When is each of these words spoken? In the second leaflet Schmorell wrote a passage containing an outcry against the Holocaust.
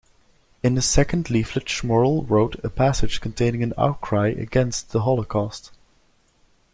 In 0.63 0.73
the 0.73 0.81
second 0.81 1.29
leaflet 1.29 1.67
Schmorell 1.69 2.27
wrote 2.27 2.55
a 2.65 2.71
passage 2.71 3.21
containing 3.21 3.61
an 3.61 3.73
outcry 3.77 4.29
against 4.29 4.89
the 4.93 5.01
Holocaust. 5.01 5.69